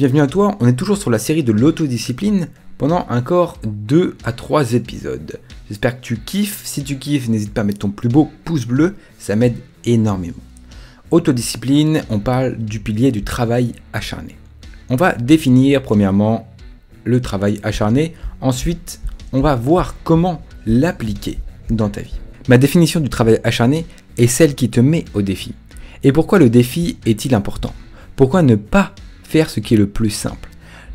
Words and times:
Bienvenue 0.00 0.22
à 0.22 0.26
toi, 0.26 0.56
on 0.60 0.66
est 0.66 0.76
toujours 0.76 0.96
sur 0.96 1.10
la 1.10 1.18
série 1.18 1.44
de 1.44 1.52
l'autodiscipline 1.52 2.48
pendant 2.78 3.06
encore 3.10 3.58
2 3.64 4.16
à 4.24 4.32
3 4.32 4.72
épisodes. 4.72 5.38
J'espère 5.68 6.00
que 6.00 6.02
tu 6.02 6.16
kiffes, 6.16 6.62
si 6.64 6.82
tu 6.82 6.96
kiffes 6.96 7.28
n'hésite 7.28 7.52
pas 7.52 7.60
à 7.60 7.64
mettre 7.64 7.80
ton 7.80 7.90
plus 7.90 8.08
beau 8.08 8.30
pouce 8.46 8.64
bleu, 8.64 8.94
ça 9.18 9.36
m'aide 9.36 9.58
énormément. 9.84 10.40
Autodiscipline, 11.10 12.02
on 12.08 12.18
parle 12.18 12.56
du 12.56 12.80
pilier 12.80 13.12
du 13.12 13.24
travail 13.24 13.74
acharné. 13.92 14.38
On 14.88 14.96
va 14.96 15.12
définir 15.12 15.82
premièrement 15.82 16.48
le 17.04 17.20
travail 17.20 17.60
acharné, 17.62 18.14
ensuite 18.40 19.02
on 19.34 19.42
va 19.42 19.54
voir 19.54 19.96
comment 20.02 20.40
l'appliquer 20.64 21.40
dans 21.68 21.90
ta 21.90 22.00
vie. 22.00 22.18
Ma 22.48 22.56
définition 22.56 23.00
du 23.00 23.10
travail 23.10 23.38
acharné 23.44 23.84
est 24.16 24.28
celle 24.28 24.54
qui 24.54 24.70
te 24.70 24.80
met 24.80 25.04
au 25.12 25.20
défi. 25.20 25.52
Et 26.04 26.10
pourquoi 26.10 26.38
le 26.38 26.48
défi 26.48 26.96
est-il 27.04 27.34
important? 27.34 27.74
Pourquoi 28.16 28.40
ne 28.40 28.54
pas 28.54 28.94
faire 29.30 29.48
ce 29.48 29.60
qui 29.60 29.74
est 29.74 29.76
le 29.76 29.86
plus 29.86 30.10
simple. 30.10 30.48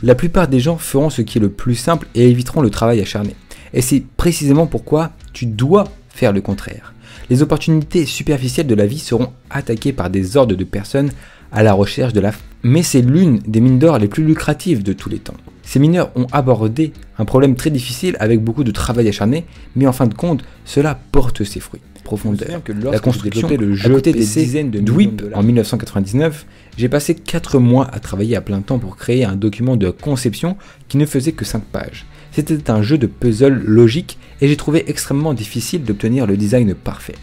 La 0.04 0.14
plupart 0.14 0.50
des 0.50 0.59
gens 0.59 0.78
feront 0.78 1.09
ce 1.09 1.22
qui 1.22 1.38
est 1.38 1.41
le 1.41 1.50
plus 1.50 1.76
simple 1.76 2.08
et 2.16 2.30
éviteront 2.30 2.62
le 2.62 2.70
travail 2.70 3.00
acharné. 3.00 3.34
Et 3.73 3.82
c'est 3.82 4.04
précisément 4.18 4.68
pourquoi 4.68 5.12
tu 5.32 5.46
dois 5.46 5.86
faire 6.09 6.34
le 6.34 6.42
contraire. 6.42 6.94
Les 7.30 7.42
opportunités 7.42 8.06
superficielles 8.06 8.68
de 8.68 8.76
la 8.76 8.86
vie 8.86 9.00
seront 9.00 9.32
attaquées 9.50 9.94
par 9.94 10.09
des 10.09 10.36
ordres 10.36 10.56
de 10.56 10.64
personnes 10.66 11.12
à 11.54 11.64
la 11.64 11.72
recherche 11.72 12.12
de 12.12 12.20
la... 12.20 12.34
Mais 12.62 12.84
c'est 12.84 13.02
l'une 13.02 13.40
des 13.40 13.62
mines 13.62 13.80
d'or 13.80 14.00
les 14.00 14.09
plus 14.09 14.26
lucratives 14.26 14.84
de 14.84 14.92
tous 14.92 15.09
les 15.09 15.20
temps. 15.20 15.38
Ces 15.66 15.80
mineurs 15.80 16.12
ont 16.16 16.28
abordé 16.32 16.94
un 17.18 17.26
problème 17.26 17.55
très 17.55 17.72
difficile 17.72 18.16
avec 18.20 18.42
beaucoup 18.42 18.64
de 18.64 18.72
travail 18.72 19.08
acharné, 19.08 19.46
mais 19.76 19.88
en 19.88 19.92
fin 19.92 20.08
de 20.08 20.14
compte, 20.14 20.44
cela 20.64 20.98
porte 21.12 21.44
ses 21.44 21.60
fruits. 21.60 21.82
Profondeur. 22.04 22.64
Que 22.64 22.72
la 22.72 23.00
construction 23.00 23.50
le 23.50 23.73
jeu 23.73 24.00
des 24.00 24.14
dizaines 24.14 24.70
de 24.70 24.80
DWIP 24.80 25.23
en 25.34 25.42
1999, 25.42 26.46
j'ai 26.78 26.88
passé 26.88 27.16
4 27.16 27.58
mois 27.58 27.90
à 27.92 28.00
travailler 28.00 28.36
à 28.36 28.42
plein 28.42 28.62
temps 28.62 28.78
pour 28.78 28.96
créer 28.96 29.26
un 29.26 29.36
document 29.36 29.76
de 29.76 29.90
conception 29.90 30.56
qui 30.88 30.98
ne 30.98 31.08
faisait 31.08 31.32
que 31.32 31.46
5 31.46 31.64
pages. 31.64 32.06
C'était 32.32 32.70
un 32.70 32.84
jeu 32.84 33.00
de 33.00 33.08
puzzle 33.08 33.59
logique 33.66 34.20
et 34.39 34.48
j'ai 34.48 34.56
trouvé 34.56 34.88
extrêmement 34.88 35.34
difficile 35.34 35.84
d'obtenir 35.84 36.28
le 36.28 36.38
design 36.38 36.76
parfait. 36.76 37.16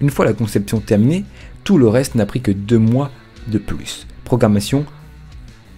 Une 0.00 0.10
fois 0.10 0.24
la 0.24 0.32
conception 0.32 0.80
terminée, 0.80 1.24
tout 1.62 1.78
le 1.78 1.86
reste 1.86 2.16
n'a 2.16 2.26
pris 2.26 2.40
que 2.40 2.50
2 2.50 2.76
mois 2.76 3.12
de 3.46 3.58
plus. 3.58 4.08
Programmation, 4.24 4.84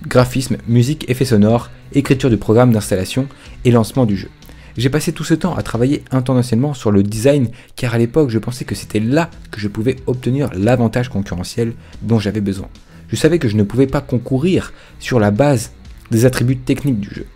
graphisme, 0.07 0.57
musique, 0.69 1.09
effets 1.09 1.25
sonores, 1.25 1.71
écriture 1.93 2.31
du 2.31 2.37
programme 2.37 2.73
d'installation 2.73 3.27
et 3.65 3.71
lancement 3.71 4.07
du 4.07 4.17
jeu. 4.17 4.29
J'ai 4.77 4.91
passé 4.91 5.13
tout 5.13 5.25
ce 5.25 5.35
temps 5.35 5.55
à 5.57 5.63
travailler 5.63 6.05
intentionnellement 6.11 6.75
sur 6.75 6.91
le 6.91 7.03
design 7.03 7.49
car 7.77 7.95
à 7.95 7.99
l'époque 7.99 8.29
je 8.29 8.39
pensais 8.39 8.67
que 8.67 8.75
c'était 8.75 9.01
là 9.01 9.31
que 9.51 9.59
je 9.59 9.69
pouvais 9.69 9.97
obtenir 10.07 10.51
l'avantage 10.55 11.09
concurrentiel 11.09 11.73
dont 12.03 12.19
j'avais 12.19 12.43
besoin. 12.43 12.69
Je 13.09 13.17
savais 13.17 13.39
que 13.39 13.49
je 13.49 13.57
ne 13.57 13.63
pouvais 13.63 13.87
pas 13.87 14.03
concourir 14.03 14.75
sur 14.99 15.19
la 15.19 15.31
base 15.31 15.73
des 16.11 16.27
attributs 16.27 16.59
techniques 16.59 17.01
du 17.01 17.09
jeu. 17.15 17.27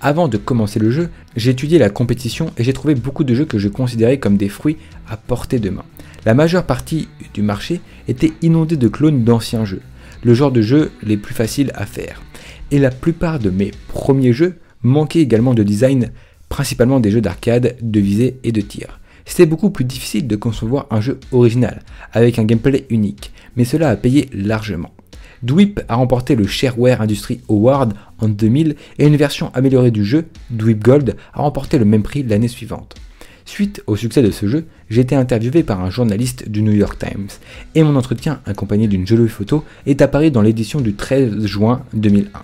Avant 0.00 0.28
de 0.28 0.36
commencer 0.36 0.78
le 0.78 0.90
jeu, 0.90 1.08
j'ai 1.36 1.52
étudié 1.52 1.78
la 1.78 1.88
compétition 1.88 2.50
et 2.58 2.64
j'ai 2.64 2.72
trouvé 2.72 2.94
beaucoup 2.94 3.24
de 3.24 3.34
jeux 3.34 3.44
que 3.44 3.58
je 3.58 3.68
considérais 3.68 4.18
comme 4.18 4.36
des 4.36 4.48
fruits 4.48 4.76
à 5.08 5.16
portée 5.16 5.58
de 5.58 5.70
main. 5.70 5.84
La 6.24 6.34
majeure 6.34 6.64
partie 6.64 7.08
du 7.32 7.42
marché 7.42 7.80
était 8.08 8.32
inondée 8.42 8.76
de 8.76 8.88
clones 8.88 9.22
d'anciens 9.22 9.64
jeux, 9.64 9.82
le 10.22 10.34
genre 10.34 10.52
de 10.52 10.62
jeux 10.62 10.90
les 11.02 11.16
plus 11.16 11.34
faciles 11.34 11.72
à 11.74 11.86
faire. 11.86 12.22
Et 12.70 12.78
la 12.78 12.90
plupart 12.90 13.38
de 13.38 13.50
mes 13.50 13.70
premiers 13.88 14.32
jeux 14.32 14.56
manquaient 14.82 15.20
également 15.20 15.54
de 15.54 15.62
design, 15.62 16.10
principalement 16.48 17.00
des 17.00 17.10
jeux 17.10 17.20
d'arcade, 17.20 17.76
de 17.80 18.00
visée 18.00 18.38
et 18.44 18.52
de 18.52 18.60
tir. 18.60 19.00
C'était 19.24 19.46
beaucoup 19.46 19.70
plus 19.70 19.84
difficile 19.84 20.26
de 20.26 20.36
concevoir 20.36 20.86
un 20.90 21.00
jeu 21.00 21.18
original, 21.32 21.82
avec 22.12 22.38
un 22.38 22.44
gameplay 22.44 22.86
unique, 22.90 23.32
mais 23.56 23.64
cela 23.64 23.90
a 23.90 23.96
payé 23.96 24.30
largement. 24.32 24.92
Dweep 25.42 25.80
a 25.88 25.96
remporté 25.96 26.34
le 26.34 26.46
Shareware 26.46 27.02
Industry 27.02 27.40
Award 27.48 27.94
en 28.20 28.28
2000 28.28 28.76
et 28.98 29.06
une 29.06 29.16
version 29.16 29.50
améliorée 29.52 29.90
du 29.90 30.04
jeu, 30.04 30.26
Dweep 30.50 30.82
Gold, 30.82 31.16
a 31.34 31.42
remporté 31.42 31.78
le 31.78 31.84
même 31.84 32.02
prix 32.02 32.22
l'année 32.22 32.48
suivante. 32.48 32.94
Suite 33.46 33.80
au 33.86 33.94
succès 33.94 34.22
de 34.22 34.32
ce 34.32 34.48
jeu, 34.48 34.66
j'ai 34.90 35.02
été 35.02 35.14
interviewé 35.14 35.62
par 35.62 35.80
un 35.80 35.88
journaliste 35.88 36.48
du 36.48 36.62
New 36.62 36.72
York 36.72 36.98
Times 36.98 37.28
et 37.76 37.84
mon 37.84 37.94
entretien, 37.94 38.40
accompagné 38.44 38.88
d'une 38.88 39.06
jolie 39.06 39.28
photo, 39.28 39.64
est 39.86 40.02
apparu 40.02 40.32
dans 40.32 40.42
l'édition 40.42 40.80
du 40.80 40.94
13 40.94 41.46
juin 41.46 41.82
2001. 41.94 42.42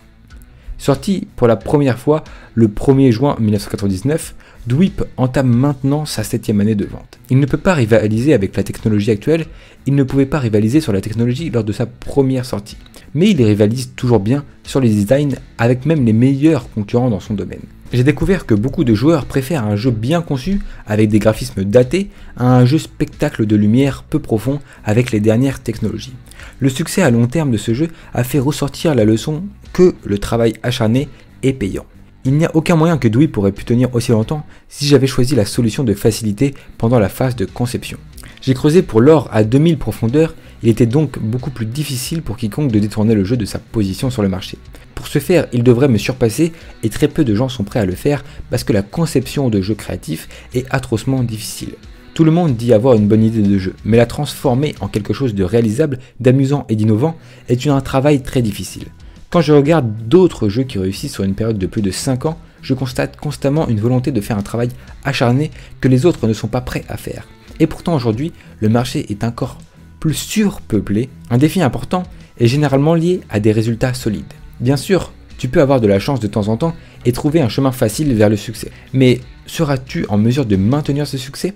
Sorti 0.79 1.27
pour 1.35 1.49
la 1.49 1.57
première 1.57 1.99
fois 1.99 2.23
le 2.55 2.69
1er 2.69 3.11
juin 3.11 3.37
1999, 3.41 4.37
Dweep 4.69 5.03
entame 5.17 5.49
maintenant 5.49 6.05
sa 6.05 6.23
septième 6.23 6.61
année 6.61 6.77
de 6.77 6.85
vente. 6.85 7.19
Il 7.31 7.41
ne 7.41 7.47
peut 7.47 7.59
pas 7.59 7.75
rivaliser 7.75 8.33
avec 8.33 8.57
la 8.57 8.63
technologie 8.63 9.11
actuelle, 9.11 9.47
il 9.87 9.97
ne 9.97 10.05
pouvait 10.05 10.25
pas 10.25 10.39
rivaliser 10.39 10.81
sur 10.81 10.93
la 10.93 11.01
technologie 11.01 11.51
lors 11.51 11.65
de 11.65 11.73
sa 11.73 11.87
première 11.87 12.45
sortie. 12.45 12.77
Mais 13.15 13.31
il 13.31 13.43
rivalise 13.43 13.91
toujours 13.97 14.21
bien 14.21 14.45
sur 14.63 14.79
les 14.79 14.89
designs 14.89 15.35
avec 15.59 15.85
même 15.85 16.07
les 16.07 16.13
meilleurs 16.13 16.71
concurrents 16.71 17.11
dans 17.11 17.21
son 17.21 17.35
domaine. 17.35 17.63
J'ai 17.93 18.05
découvert 18.05 18.47
que 18.47 18.55
beaucoup 18.55 18.85
de 18.85 18.95
joueurs 18.95 19.27
préfèrent 19.27 19.67
un 19.67 19.77
jeu 19.77 19.91
bien 19.91 20.23
conçu 20.23 20.61
avec 20.87 21.11
des 21.11 21.19
graphismes 21.19 21.65
datés 21.65 22.09
à 22.39 22.57
un 22.57 22.65
jeu 22.65 22.79
spectacle 22.79 23.45
de 23.45 23.55
lumière 23.55 24.03
peu 24.03 24.19
profond 24.19 24.61
avec 24.83 25.11
les 25.13 25.21
dernières 25.21 25.61
technologies. 25.63 26.15
Le 26.59 26.71
succès 26.71 27.03
à 27.03 27.11
long 27.11 27.27
terme 27.27 27.51
de 27.51 27.59
ce 27.59 27.75
jeu 27.75 27.89
a 28.15 28.25
fait 28.25 28.39
ressortir 28.39 28.95
la 28.95 29.05
leçon 29.05 29.43
que 29.75 29.95
le 30.05 30.19
travail 30.19 30.55
acharné 30.63 31.11
est 31.43 31.53
payant. 31.53 31.85
Il 32.25 32.35
n'y 32.35 32.47
a 32.47 32.57
aucun 32.57 32.77
moyen 32.77 32.97
que 32.97 33.09
Dewey 33.09 33.29
pourrait 33.29 33.53
pu 33.53 33.65
tenir 33.65 33.95
aussi 33.95 34.13
longtemps 34.13 34.47
si 34.69 34.87
j'avais 34.87 35.07
choisi 35.07 35.35
la 35.35 35.45
solution 35.45 35.85
de 35.85 35.93
facilité 35.93 36.55
pendant 36.79 36.99
la 36.99 37.11
phase 37.11 37.37
de 37.37 37.45
conception. 37.45 37.99
J'ai 38.43 38.55
creusé 38.55 38.83
pour 38.83 39.01
l'or 39.01 39.29
à 39.31 39.45
2000 39.45 39.79
profondeurs, 39.79 40.35
il 40.65 40.69
était 40.69 40.87
donc 40.87 41.21
beaucoup 41.21 41.51
plus 41.51 41.65
difficile 41.65 42.23
pour 42.23 42.37
quiconque 42.37 42.73
de 42.73 42.81
détourner 42.81 43.15
le 43.15 43.23
jeu 43.23 43.37
de 43.37 43.45
sa 43.45 43.61
position 43.61 44.11
sur 44.11 44.21
le 44.21 44.29
marché. 44.29 44.59
Pour 44.97 45.07
ce 45.07 45.21
faire, 45.21 45.47
il 45.53 45.63
devrait 45.63 45.87
me 45.87 45.97
surpasser 45.97 46.53
et 46.83 46.89
très 46.89 47.07
peu 47.07 47.23
de 47.23 47.37
gens 47.37 47.49
sont 47.49 47.63
prêts 47.63 47.79
à 47.79 47.85
le 47.85 47.95
faire 47.95 48.25
parce 48.51 48.65
que 48.65 48.73
la 48.73 48.83
conception 48.83 49.49
de 49.49 49.61
jeux 49.61 49.77
créatifs 49.77 50.29
est 50.55 50.67
atrocement 50.71 51.23
difficile. 51.23 51.75
Tout 52.15 52.25
le 52.25 52.33
monde 52.33 52.57
dit 52.57 52.73
avoir 52.73 52.97
une 52.97 53.07
bonne 53.07 53.23
idée 53.23 53.43
de 53.43 53.59
jeu, 53.59 53.75
mais 53.85 53.97
la 53.97 54.07
transformer 54.07 54.75
en 54.81 54.89
quelque 54.89 55.13
chose 55.13 55.37
de 55.37 55.45
réalisable, 55.45 56.01
d'amusant 56.19 56.67
et 56.69 56.75
d'innovant 56.75 57.17
est 57.49 57.65
un 57.69 57.81
travail 57.81 58.23
très 58.23 58.43
difficile. 58.43 58.87
Quand 59.31 59.41
je 59.41 59.53
regarde 59.53 60.09
d'autres 60.09 60.49
jeux 60.49 60.65
qui 60.65 60.81
réussissent 60.81 61.15
sur 61.15 61.23
une 61.23 61.37
période 61.37 61.59
de 61.59 61.67
plus 61.69 61.81
de 61.81 61.93
5 61.93 62.27
ans, 62.27 62.39
je 62.61 62.75
constate 62.75 63.17
constamment 63.17 63.69
une 63.69 63.81
volonté 63.81 64.11
de 64.11 64.21
faire 64.21 64.37
un 64.37 64.43
travail 64.43 64.71
acharné 65.05 65.53
que 65.81 65.87
les 65.87 66.07
autres 66.07 66.27
ne 66.27 66.33
sont 66.33 66.49
pas 66.49 66.61
prêts 66.61 66.85
à 66.89 66.97
faire. 66.97 67.29
Et 67.61 67.67
pourtant 67.67 67.95
aujourd'hui, 67.95 68.33
le 68.61 68.69
marché 68.69 69.07
est 69.11 69.25
encore 69.25 69.59
plus 70.01 70.15
surpeuplé. 70.15 71.09
Un 71.31 71.39
défi 71.39 71.63
important 71.63 72.03
est 72.39 72.47
généralement 72.47 72.95
lié 72.95 73.21
à 73.31 73.41
des 73.41 73.53
résultats 73.53 73.95
solides. 73.95 74.25
Bien 74.61 74.77
sûr, 74.77 75.13
tu 75.39 75.49
peux 75.49 75.61
avoir 75.61 75.81
de 75.81 75.87
la 75.87 75.99
chance 75.99 76.21
de 76.21 76.27
temps 76.27 76.49
en 76.49 76.57
temps 76.57 76.75
et 77.05 77.13
trouver 77.13 77.41
un 77.41 77.49
chemin 77.49 77.73
facile 77.73 78.15
vers 78.15 78.29
le 78.29 78.37
succès. 78.37 78.71
Mais 78.93 79.21
seras-tu 79.47 80.07
en 80.09 80.19
mesure 80.19 80.47
de 80.47 80.57
maintenir 80.57 81.07
ce 81.07 81.19
succès? 81.19 81.55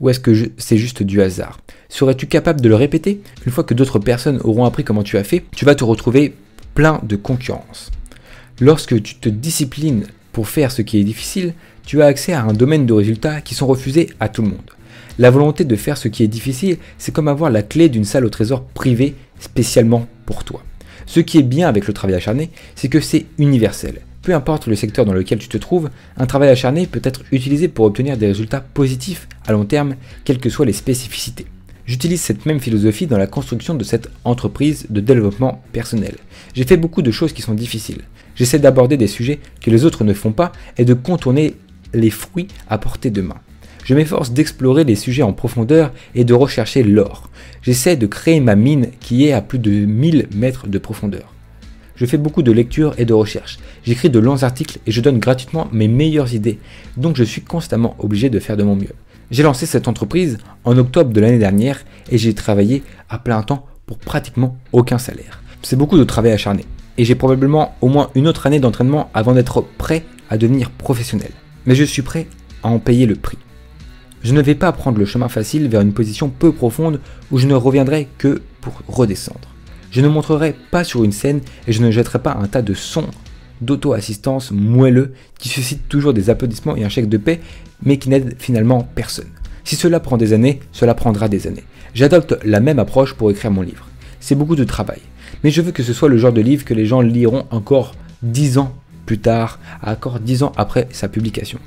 Ou 0.00 0.10
est-ce 0.10 0.20
que 0.20 0.50
c'est 0.58 0.76
juste 0.76 1.02
du 1.02 1.22
hasard? 1.22 1.60
Serais-tu 1.88 2.26
capable 2.26 2.60
de 2.60 2.68
le 2.68 2.74
répéter? 2.74 3.22
Une 3.46 3.52
fois 3.52 3.64
que 3.64 3.74
d'autres 3.74 3.98
personnes 3.98 4.40
auront 4.42 4.64
appris 4.64 4.84
comment 4.84 5.02
tu 5.02 5.16
as 5.16 5.24
fait, 5.24 5.44
tu 5.54 5.64
vas 5.64 5.74
te 5.74 5.84
retrouver 5.84 6.34
plein 6.74 7.00
de 7.04 7.16
concurrence. 7.16 7.90
Lorsque 8.60 9.00
tu 9.02 9.14
te 9.14 9.28
disciplines 9.28 10.04
pour 10.32 10.48
faire 10.48 10.72
ce 10.72 10.82
qui 10.82 10.98
est 10.98 11.04
difficile, 11.04 11.54
tu 11.86 12.02
as 12.02 12.06
accès 12.06 12.32
à 12.32 12.42
un 12.42 12.52
domaine 12.52 12.86
de 12.86 12.92
résultats 12.92 13.40
qui 13.40 13.54
sont 13.54 13.66
refusés 13.66 14.10
à 14.20 14.28
tout 14.28 14.42
le 14.42 14.48
monde. 14.48 14.71
La 15.18 15.30
volonté 15.30 15.64
de 15.64 15.76
faire 15.76 15.98
ce 15.98 16.08
qui 16.08 16.22
est 16.22 16.28
difficile, 16.28 16.78
c'est 16.96 17.12
comme 17.12 17.28
avoir 17.28 17.50
la 17.50 17.62
clé 17.62 17.88
d'une 17.88 18.04
salle 18.04 18.24
au 18.24 18.30
trésor 18.30 18.64
privée 18.64 19.14
spécialement 19.38 20.06
pour 20.24 20.44
toi. 20.44 20.62
Ce 21.04 21.20
qui 21.20 21.38
est 21.38 21.42
bien 21.42 21.68
avec 21.68 21.86
le 21.86 21.92
travail 21.92 22.16
acharné, 22.16 22.50
c'est 22.74 22.88
que 22.88 23.00
c'est 23.00 23.26
universel. 23.38 24.00
Peu 24.22 24.34
importe 24.34 24.68
le 24.68 24.76
secteur 24.76 25.04
dans 25.04 25.12
lequel 25.12 25.38
tu 25.38 25.48
te 25.48 25.58
trouves, 25.58 25.90
un 26.16 26.26
travail 26.26 26.48
acharné 26.48 26.86
peut 26.86 27.02
être 27.02 27.22
utilisé 27.32 27.68
pour 27.68 27.84
obtenir 27.84 28.16
des 28.16 28.28
résultats 28.28 28.60
positifs 28.60 29.28
à 29.46 29.52
long 29.52 29.64
terme, 29.64 29.96
quelles 30.24 30.38
que 30.38 30.48
soient 30.48 30.64
les 30.64 30.72
spécificités. 30.72 31.46
J'utilise 31.84 32.20
cette 32.20 32.46
même 32.46 32.60
philosophie 32.60 33.08
dans 33.08 33.18
la 33.18 33.26
construction 33.26 33.74
de 33.74 33.84
cette 33.84 34.08
entreprise 34.24 34.86
de 34.88 35.00
développement 35.00 35.62
personnel. 35.72 36.14
J'ai 36.54 36.64
fait 36.64 36.76
beaucoup 36.76 37.02
de 37.02 37.10
choses 37.10 37.32
qui 37.32 37.42
sont 37.42 37.54
difficiles. 37.54 38.02
J'essaie 38.36 38.60
d'aborder 38.60 38.96
des 38.96 39.08
sujets 39.08 39.40
que 39.60 39.70
les 39.70 39.84
autres 39.84 40.04
ne 40.04 40.14
font 40.14 40.32
pas 40.32 40.52
et 40.78 40.84
de 40.84 40.94
contourner 40.94 41.56
les 41.92 42.10
fruits 42.10 42.48
à 42.70 42.78
portée 42.78 43.10
de 43.10 43.20
main. 43.20 43.40
Je 43.84 43.94
m'efforce 43.94 44.32
d'explorer 44.32 44.84
les 44.84 44.94
sujets 44.94 45.22
en 45.22 45.32
profondeur 45.32 45.92
et 46.14 46.24
de 46.24 46.34
rechercher 46.34 46.82
l'or. 46.82 47.30
J'essaie 47.62 47.96
de 47.96 48.06
créer 48.06 48.40
ma 48.40 48.54
mine 48.54 48.88
qui 49.00 49.26
est 49.26 49.32
à 49.32 49.42
plus 49.42 49.58
de 49.58 49.70
1000 49.70 50.28
mètres 50.34 50.68
de 50.68 50.78
profondeur. 50.78 51.34
Je 51.96 52.06
fais 52.06 52.16
beaucoup 52.16 52.42
de 52.42 52.52
lectures 52.52 52.94
et 52.98 53.04
de 53.04 53.12
recherches. 53.12 53.58
J'écris 53.84 54.10
de 54.10 54.18
longs 54.18 54.44
articles 54.44 54.78
et 54.86 54.92
je 54.92 55.00
donne 55.00 55.18
gratuitement 55.18 55.68
mes 55.72 55.88
meilleures 55.88 56.32
idées, 56.34 56.58
donc 56.96 57.16
je 57.16 57.24
suis 57.24 57.42
constamment 57.42 57.96
obligé 57.98 58.30
de 58.30 58.38
faire 58.38 58.56
de 58.56 58.62
mon 58.62 58.76
mieux. 58.76 58.94
J'ai 59.30 59.42
lancé 59.42 59.66
cette 59.66 59.88
entreprise 59.88 60.38
en 60.64 60.76
octobre 60.78 61.12
de 61.12 61.20
l'année 61.20 61.38
dernière 61.38 61.84
et 62.10 62.18
j'ai 62.18 62.34
travaillé 62.34 62.82
à 63.08 63.18
plein 63.18 63.42
temps 63.42 63.66
pour 63.86 63.98
pratiquement 63.98 64.56
aucun 64.72 64.98
salaire. 64.98 65.42
C'est 65.62 65.76
beaucoup 65.76 65.98
de 65.98 66.04
travail 66.04 66.32
acharné 66.32 66.64
et 66.98 67.04
j'ai 67.04 67.14
probablement 67.14 67.74
au 67.80 67.88
moins 67.88 68.10
une 68.14 68.28
autre 68.28 68.46
année 68.46 68.60
d'entraînement 68.60 69.10
avant 69.14 69.32
d'être 69.32 69.64
prêt 69.78 70.04
à 70.30 70.38
devenir 70.38 70.70
professionnel. 70.70 71.30
Mais 71.66 71.74
je 71.74 71.84
suis 71.84 72.02
prêt 72.02 72.26
à 72.62 72.68
en 72.68 72.78
payer 72.78 73.06
le 73.06 73.16
prix. 73.16 73.38
Je 74.24 74.34
ne 74.34 74.40
vais 74.40 74.54
pas 74.54 74.70
prendre 74.72 74.98
le 74.98 75.04
chemin 75.04 75.28
facile 75.28 75.68
vers 75.68 75.80
une 75.80 75.92
position 75.92 76.28
peu 76.28 76.52
profonde 76.52 77.00
où 77.30 77.38
je 77.38 77.46
ne 77.46 77.54
reviendrai 77.54 78.08
que 78.18 78.40
pour 78.60 78.80
redescendre. 78.86 79.48
Je 79.90 80.00
ne 80.00 80.08
montrerai 80.08 80.54
pas 80.70 80.84
sur 80.84 81.04
une 81.04 81.12
scène 81.12 81.40
et 81.66 81.72
je 81.72 81.82
ne 81.82 81.90
jetterai 81.90 82.20
pas 82.20 82.38
un 82.40 82.46
tas 82.46 82.62
de 82.62 82.72
sons 82.72 83.08
d'auto-assistance 83.60 84.50
moelleux 84.50 85.12
qui 85.38 85.48
suscitent 85.48 85.88
toujours 85.88 86.14
des 86.14 86.30
applaudissements 86.30 86.76
et 86.76 86.84
un 86.84 86.88
chèque 86.88 87.08
de 87.08 87.16
paix, 87.16 87.40
mais 87.82 87.96
qui 87.98 88.08
n'aident 88.08 88.36
finalement 88.38 88.88
personne. 88.94 89.28
Si 89.64 89.76
cela 89.76 90.00
prend 90.00 90.16
des 90.16 90.32
années, 90.32 90.60
cela 90.72 90.94
prendra 90.94 91.28
des 91.28 91.46
années. 91.46 91.64
J'adopte 91.94 92.36
la 92.44 92.60
même 92.60 92.78
approche 92.78 93.14
pour 93.14 93.30
écrire 93.30 93.50
mon 93.50 93.62
livre. 93.62 93.88
C'est 94.20 94.34
beaucoup 94.34 94.56
de 94.56 94.64
travail, 94.64 95.00
mais 95.44 95.50
je 95.50 95.62
veux 95.62 95.72
que 95.72 95.82
ce 95.82 95.92
soit 95.92 96.08
le 96.08 96.16
genre 96.16 96.32
de 96.32 96.40
livre 96.40 96.64
que 96.64 96.74
les 96.74 96.86
gens 96.86 97.00
liront 97.00 97.44
encore 97.50 97.94
10 98.22 98.58
ans 98.58 98.74
plus 99.06 99.18
tard, 99.18 99.58
encore 99.84 100.20
10 100.20 100.44
ans 100.44 100.52
après 100.56 100.88
sa 100.92 101.08
publication. 101.08 101.58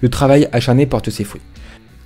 Le 0.00 0.08
travail 0.08 0.48
acharné 0.52 0.86
porte 0.86 1.10
ses 1.10 1.24
fruits. 1.24 1.42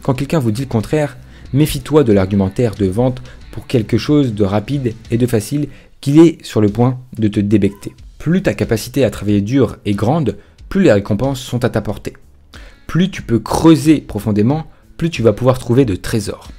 Quand 0.02 0.14
quelqu'un 0.14 0.40
vous 0.40 0.50
dit 0.50 0.62
le 0.62 0.68
contraire, 0.68 1.16
méfie-toi 1.52 2.02
de 2.02 2.12
l'argumentaire 2.12 2.74
de 2.74 2.86
vente 2.86 3.22
pour 3.52 3.66
quelque 3.66 3.98
chose 3.98 4.34
de 4.34 4.44
rapide 4.44 4.94
et 5.10 5.16
de 5.16 5.26
facile 5.26 5.68
qu'il 6.00 6.18
est 6.18 6.44
sur 6.44 6.60
le 6.60 6.68
point 6.68 6.98
de 7.18 7.28
te 7.28 7.38
débecter. 7.38 7.94
Plus 8.18 8.42
ta 8.42 8.54
capacité 8.54 9.04
à 9.04 9.10
travailler 9.10 9.42
dur 9.42 9.76
est 9.84 9.94
grande, 9.94 10.36
plus 10.68 10.82
les 10.82 10.92
récompenses 10.92 11.40
sont 11.40 11.64
à 11.64 11.68
ta 11.68 11.80
portée. 11.80 12.14
Plus 12.88 13.10
tu 13.10 13.22
peux 13.22 13.38
creuser 13.38 14.00
profondément, 14.00 14.66
plus 14.96 15.10
tu 15.10 15.22
vas 15.22 15.32
pouvoir 15.32 15.58
trouver 15.58 15.84
de 15.84 15.94
trésors. 15.94 16.50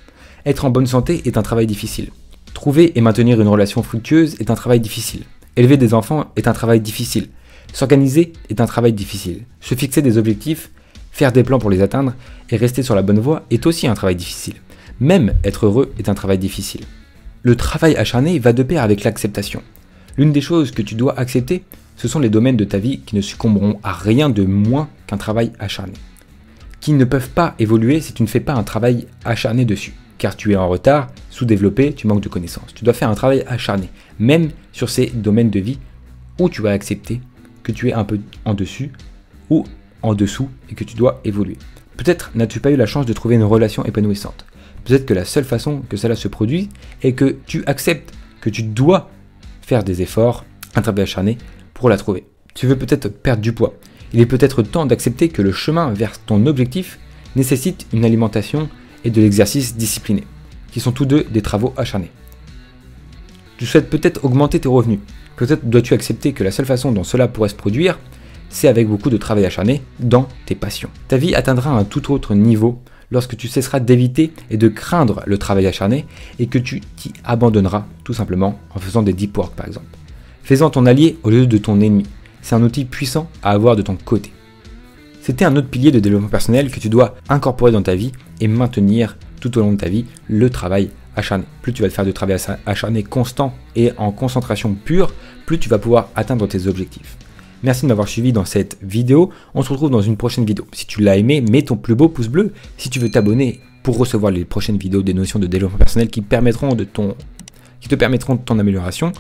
Être 0.45 0.65
en 0.65 0.69
bonne 0.69 0.87
santé 0.87 1.21
est 1.25 1.37
un 1.37 1.41
travail 1.41 1.67
difficile. 1.67 2.11
Trouver 2.53 2.97
et 2.97 3.01
maintenir 3.01 3.41
une 3.41 3.47
relation 3.47 3.83
fructueuse 3.83 4.35
est 4.39 4.51
un 4.51 4.55
travail 4.55 4.79
difficile. 4.79 5.23
Élever 5.57 5.77
des 5.77 5.93
enfants 5.93 6.31
est 6.35 6.47
un 6.47 6.53
travail 6.53 6.79
difficile. 6.79 7.29
S'organiser 7.73 8.33
est 8.49 8.61
un 8.61 8.65
travail 8.65 8.93
difficile. 8.93 9.43
Se 9.59 9.75
fixer 9.75 10.01
des 10.01 10.17
objectifs, 10.17 10.69
faire 11.13 11.31
des 11.31 11.44
plans 11.44 11.60
pour 11.60 11.69
les 11.69 11.81
atteindre 11.81 12.13
et 12.50 12.57
rester 12.57 12.83
sur 12.83 12.95
la 12.95 13.04
bonne 13.04 13.19
voie 13.19 13.44
est 13.51 13.65
aussi 13.65 13.88
un 13.88 13.94
travail 13.94 14.15
difficile. 14.15 14.56
Même 15.00 15.36
être 15.44 15.68
heureux 15.68 15.94
est 16.00 16.10
un 16.10 16.15
travail 16.15 16.39
difficile. 16.39 16.81
Le 17.44 17.56
travail 17.56 17.95
acharné 17.95 18.39
va 18.39 18.51
de 18.51 18.63
pair 18.63 18.81
avec 18.81 19.04
l'acceptation. 19.04 19.62
L'une 20.18 20.31
des 20.31 20.42
choses 20.42 20.71
que 20.71 20.81
tu 20.81 20.95
dois 20.95 21.18
accepter, 21.18 21.63
ce 21.98 22.07
sont 22.07 22.19
les 22.19 22.30
domaines 22.30 22.57
de 22.57 22.63
ta 22.65 22.80
vie 22.80 23.01
qui 23.01 23.15
ne 23.15 23.21
succomberont 23.21 23.80
à 23.83 23.94
rien 23.94 24.30
de 24.30 24.44
moins 24.44 24.89
qu'un 25.06 25.18
travail 25.18 25.51
acharné. 25.60 25.94
Qui 26.80 26.94
ne 26.94 27.06
peuvent 27.06 27.30
pas 27.30 27.54
évoluer 27.60 28.01
si 28.01 28.13
tu 28.13 28.24
ne 28.24 28.27
fais 28.27 28.39
pas 28.39 28.54
un 28.54 28.63
travail 28.63 29.06
acharné 29.24 29.65
dessus. 29.65 29.94
Car 30.18 30.36
tu 30.36 30.54
es 30.54 30.56
en 30.56 30.68
retard, 30.68 31.10
sous-développé, 31.30 31.94
tu 31.94 32.07
manques 32.07 32.24
de 32.24 32.30
connaissances. 32.30 32.74
Tu 32.74 32.83
dois 32.83 32.94
faire 32.94 33.10
un 33.10 33.15
travail 33.15 33.44
acharné, 33.48 33.89
même 34.19 34.50
sur 34.71 34.89
ces 34.89 35.07
domaines 35.07 35.50
de 35.51 35.60
vie 35.60 35.80
où 36.39 36.50
tu 36.50 36.62
vas 36.62 36.71
accepter 36.71 37.21
que 37.62 37.71
tu 37.71 37.89
es 37.89 37.94
un 37.94 38.04
peu 38.04 38.19
en 38.45 38.54
dessus 38.54 38.92
ou 39.50 39.65
en 40.03 40.13
dessous 40.13 40.50
et 40.69 40.75
que 40.75 40.83
tu 40.83 40.95
dois 40.95 41.19
évoluer. 41.23 41.57
Peut-être 41.97 42.31
n'as-tu 42.35 42.59
pas 42.59 42.71
eu 42.71 42.75
la 42.75 42.85
chance 42.85 43.05
de 43.05 43.13
trouver 43.13 43.35
une 43.35 43.44
relation 43.44 43.83
épanouissante. 43.85 44.45
Peut-être 44.83 45.05
que 45.05 45.13
la 45.13 45.25
seule 45.25 45.45
façon 45.45 45.81
que 45.89 45.97
cela 45.97 46.15
se 46.15 46.27
produit 46.27 46.69
est 47.01 47.13
que 47.13 47.38
tu 47.45 47.63
acceptes 47.65 48.13
que 48.41 48.50
tu 48.50 48.63
dois 48.63 49.09
faire 49.61 49.83
des 49.83 50.01
efforts, 50.01 50.45
un 50.75 50.81
travail 50.81 51.03
acharné 51.03 51.38
pour 51.73 51.89
la 51.89 51.97
trouver. 51.97 52.25
Tu 52.53 52.67
veux 52.67 52.75
peut-être 52.75 53.07
perdre 53.07 53.41
du 53.41 53.53
poids. 53.53 53.73
Il 54.13 54.19
est 54.19 54.25
peut-être 54.25 54.61
temps 54.61 54.85
d'accepter 54.85 55.29
que 55.29 55.41
le 55.41 55.51
chemin 55.51 55.91
vers 55.94 56.19
ton 56.19 56.45
objectif 56.45 57.00
nécessite 57.35 57.88
une 57.94 58.05
alimentation 58.05 58.69
et 59.03 59.09
de 59.09 59.21
l'exercice 59.21 59.75
discipliné, 59.75 60.23
qui 60.71 60.79
sont 60.79 60.91
tous 60.91 61.05
deux 61.05 61.23
des 61.23 61.41
travaux 61.41 61.73
acharnés. 61.77 62.11
Tu 63.57 63.65
souhaites 63.65 63.89
peut-être 63.89 64.23
augmenter 64.25 64.59
tes 64.59 64.67
revenus. 64.67 65.00
Peut-être 65.35 65.65
dois-tu 65.65 65.94
accepter 65.94 66.33
que 66.33 66.44
la 66.44 66.51
seule 66.51 66.65
façon 66.65 66.91
dont 66.91 67.03
cela 67.03 67.27
pourrait 67.27 67.50
se 67.50 67.55
produire, 67.55 67.97
c'est 68.49 68.67
avec 68.67 68.87
beaucoup 68.87 69.09
de 69.09 69.17
travail 69.17 69.45
acharné 69.45 69.81
dans 69.99 70.27
tes 70.45 70.55
passions. 70.55 70.89
Ta 71.07 71.17
vie 71.17 71.35
atteindra 71.35 71.71
un 71.71 71.83
tout 71.83 72.11
autre 72.11 72.35
niveau 72.35 72.81
lorsque 73.11 73.37
tu 73.37 73.47
cesseras 73.47 73.79
d'éviter 73.79 74.31
et 74.49 74.57
de 74.57 74.67
craindre 74.67 75.21
le 75.25 75.37
travail 75.37 75.67
acharné 75.67 76.05
et 76.39 76.47
que 76.47 76.57
tu 76.57 76.81
t'y 76.95 77.13
abandonneras 77.23 77.85
tout 78.03 78.13
simplement 78.13 78.59
en 78.75 78.79
faisant 78.79 79.03
des 79.03 79.13
deep 79.13 79.37
work 79.37 79.55
par 79.55 79.67
exemple. 79.67 79.85
Fais-en 80.43 80.69
ton 80.69 80.85
allié 80.85 81.17
au 81.23 81.29
lieu 81.29 81.47
de 81.47 81.57
ton 81.57 81.79
ennemi. 81.79 82.05
C'est 82.41 82.55
un 82.55 82.63
outil 82.63 82.85
puissant 82.85 83.29
à 83.41 83.51
avoir 83.51 83.75
de 83.75 83.81
ton 83.81 83.95
côté. 83.95 84.33
C'était 85.21 85.45
un 85.45 85.55
autre 85.55 85.69
pilier 85.69 85.91
de 85.91 85.99
développement 85.99 86.27
personnel 86.27 86.69
que 86.69 86.81
tu 86.81 86.89
dois 86.89 87.15
incorporer 87.29 87.71
dans 87.71 87.81
ta 87.81 87.95
vie 87.95 88.11
et 88.41 88.49
maintenir 88.49 89.15
tout 89.39 89.57
au 89.57 89.61
long 89.61 89.71
de 89.71 89.77
ta 89.77 89.87
vie, 89.87 90.05
le 90.27 90.49
travail 90.49 90.89
acharné. 91.15 91.45
Plus 91.61 91.71
tu 91.71 91.81
vas 91.81 91.89
faire 91.89 92.03
du 92.03 92.13
travail 92.13 92.37
acharné 92.65 93.03
constant 93.03 93.53
et 93.75 93.91
en 93.97 94.11
concentration 94.11 94.73
pure, 94.73 95.13
plus 95.45 95.59
tu 95.59 95.69
vas 95.69 95.77
pouvoir 95.77 96.09
atteindre 96.15 96.47
tes 96.47 96.67
objectifs. 96.67 97.17
Merci 97.63 97.83
de 97.83 97.88
m'avoir 97.88 98.10
suivi 98.10 98.33
dans 98.33 98.44
cette 98.44 98.77
vidéo. 98.81 99.30
On 99.56 99.63
se 99.63 99.69
retrouve 99.69 99.89
dans 99.89 100.01
une 100.01 100.18
prochaine 100.18 100.44
vidéo. 100.44 100.68
Si 100.74 100.86
tu 100.86 101.01
l'as 101.01 101.15
aimé, 101.15 101.39
mets 101.39 101.62
ton 101.62 101.77
plus 101.77 101.95
beau 101.95 102.10
pouce 102.10 102.27
bleu. 102.27 102.51
Si 102.77 102.89
tu 102.89 103.00
veux 103.00 103.10
t'abonner 103.10 103.62
pour 103.83 103.98
recevoir 103.98 104.33
les 104.33 104.44
prochaines 104.44 104.77
vidéos 104.77 105.01
des 105.01 105.13
notions 105.13 105.39
de 105.39 105.48
développement 105.48 105.77
personnel 105.77 106.10
qui, 106.10 106.21
te 106.21 106.27
permettront 106.27 106.75
de 106.75 106.83
ton 106.83 108.60
amélioration, 108.60 109.13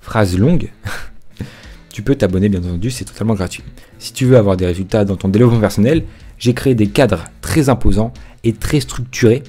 phrase 0.00 0.38
longue, 0.38 0.70
tu 1.92 2.02
peux 2.02 2.14
t'abonner 2.14 2.48
bien 2.48 2.60
entendu, 2.60 2.90
c'est 2.90 3.04
totalement 3.04 3.34
gratuit. 3.34 3.64
Si 3.98 4.12
tu 4.12 4.26
veux 4.26 4.36
avoir 4.36 4.56
des 4.56 4.66
résultats 4.66 5.04
dans 5.04 5.16
ton 5.16 5.28
développement 5.28 5.60
personnel, 5.60 6.04
j'ai 6.38 6.54
créé 6.54 6.76
des 6.76 6.86
cadres 6.86 7.24
très 7.40 7.68
imposants 7.68 8.12
et 8.44 8.52
très 8.52 8.78
structurés 8.78 9.42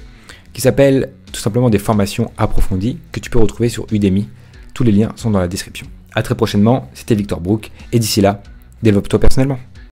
qui 0.53 0.61
s'appellent 0.61 1.11
tout 1.31 1.39
simplement 1.39 1.69
des 1.69 1.79
formations 1.79 2.31
approfondies 2.37 2.97
que 3.11 3.19
tu 3.19 3.29
peux 3.29 3.39
retrouver 3.39 3.69
sur 3.69 3.85
Udemy. 3.91 4.27
Tous 4.73 4.83
les 4.83 4.91
liens 4.91 5.11
sont 5.15 5.29
dans 5.29 5.39
la 5.39 5.47
description. 5.47 5.85
A 6.13 6.23
très 6.23 6.35
prochainement, 6.35 6.89
c'était 6.93 7.15
Victor 7.15 7.39
Brook, 7.39 7.71
et 7.91 7.99
d'ici 7.99 8.21
là, 8.21 8.41
développe-toi 8.83 9.19
personnellement. 9.19 9.59